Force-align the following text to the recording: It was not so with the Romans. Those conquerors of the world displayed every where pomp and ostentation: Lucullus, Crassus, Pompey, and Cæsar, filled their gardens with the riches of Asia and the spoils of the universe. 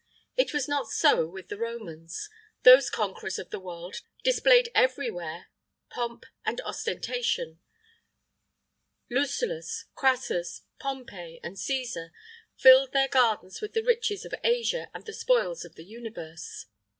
It 0.35 0.51
was 0.51 0.67
not 0.67 0.87
so 0.89 1.27
with 1.27 1.49
the 1.49 1.59
Romans. 1.59 2.27
Those 2.63 2.89
conquerors 2.89 3.37
of 3.37 3.51
the 3.51 3.59
world 3.59 4.01
displayed 4.23 4.71
every 4.73 5.11
where 5.11 5.51
pomp 5.91 6.25
and 6.43 6.59
ostentation: 6.61 7.59
Lucullus, 9.11 9.85
Crassus, 9.93 10.63
Pompey, 10.79 11.39
and 11.43 11.55
Cæsar, 11.55 12.09
filled 12.55 12.93
their 12.93 13.09
gardens 13.09 13.61
with 13.61 13.73
the 13.73 13.83
riches 13.83 14.25
of 14.25 14.33
Asia 14.43 14.89
and 14.91 15.05
the 15.05 15.13
spoils 15.13 15.63
of 15.65 15.75
the 15.75 15.85
universe. 15.85 16.65